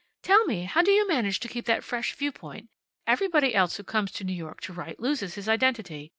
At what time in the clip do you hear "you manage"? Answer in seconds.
0.89-1.39